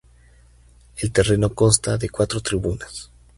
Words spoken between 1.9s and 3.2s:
de cuatro tribunas.